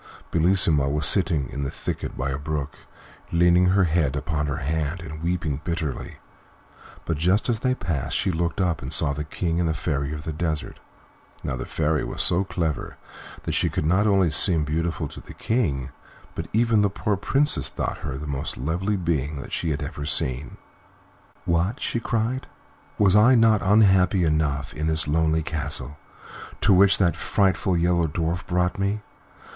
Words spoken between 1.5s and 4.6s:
a little thicket by a brook, leaning her head upon her